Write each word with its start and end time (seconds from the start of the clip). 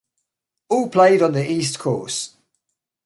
All 0.69 0.89
played 0.89 1.21
on 1.21 1.33
the 1.33 1.47
East 1.47 1.77
Course. 1.77 2.35